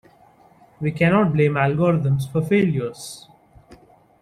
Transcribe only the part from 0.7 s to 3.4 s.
We cannot blame algorithms for failures.